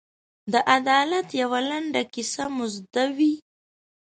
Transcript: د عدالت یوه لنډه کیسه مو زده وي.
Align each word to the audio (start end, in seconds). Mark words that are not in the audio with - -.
د 0.51 0.53
عدالت 0.77 1.27
یوه 1.41 1.59
لنډه 1.69 2.01
کیسه 2.13 2.43
مو 2.53 2.65
زده 2.75 3.05
وي. 3.17 3.33